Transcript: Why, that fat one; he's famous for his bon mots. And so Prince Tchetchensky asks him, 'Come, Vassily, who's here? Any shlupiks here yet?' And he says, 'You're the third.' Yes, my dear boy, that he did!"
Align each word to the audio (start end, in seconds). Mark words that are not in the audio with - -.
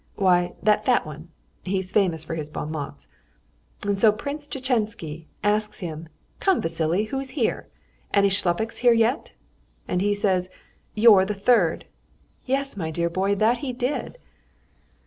Why, 0.15 0.53
that 0.63 0.83
fat 0.83 1.05
one; 1.05 1.29
he's 1.61 1.91
famous 1.91 2.23
for 2.23 2.33
his 2.33 2.49
bon 2.49 2.71
mots. 2.71 3.07
And 3.83 3.99
so 3.99 4.11
Prince 4.11 4.47
Tchetchensky 4.47 5.27
asks 5.43 5.77
him, 5.81 6.09
'Come, 6.39 6.59
Vassily, 6.59 7.03
who's 7.03 7.29
here? 7.37 7.67
Any 8.11 8.29
shlupiks 8.29 8.77
here 8.77 8.93
yet?' 8.93 9.33
And 9.87 10.01
he 10.01 10.15
says, 10.15 10.49
'You're 10.95 11.25
the 11.25 11.35
third.' 11.35 11.85
Yes, 12.47 12.75
my 12.75 12.89
dear 12.89 13.11
boy, 13.11 13.35
that 13.35 13.59
he 13.59 13.73
did!" 13.73 14.17